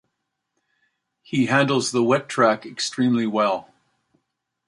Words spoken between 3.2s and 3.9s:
well.